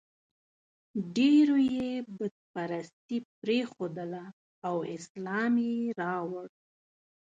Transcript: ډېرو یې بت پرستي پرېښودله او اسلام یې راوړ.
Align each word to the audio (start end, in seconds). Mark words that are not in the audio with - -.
ډېرو 1.15 1.57
یې 1.75 1.89
بت 2.17 2.35
پرستي 2.53 3.17
پرېښودله 3.39 4.25
او 4.67 4.75
اسلام 4.95 5.53
یې 5.69 5.77
راوړ. 6.01 6.47